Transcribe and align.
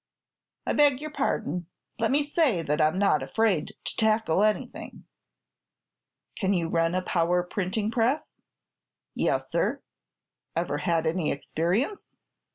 "I 0.65 0.73
beg 0.73 0.99
your 0.99 1.11
pardon. 1.11 1.67
Let 1.99 2.09
me 2.09 2.23
say 2.23 2.63
that 2.63 2.81
I'm 2.81 2.97
not 2.97 3.21
afraid 3.21 3.75
to 3.85 3.95
tackle 3.95 4.41
anything." 4.41 5.05
"Can 6.35 6.55
you 6.55 6.69
run 6.69 6.95
a 6.95 7.03
power 7.03 7.43
printing 7.43 7.91
press?" 7.91 8.41
"Yes, 9.13 9.51
sir." 9.51 9.83
"Ever 10.55 10.79
had 10.79 11.05
any 11.05 11.31
experience?" 11.31 12.15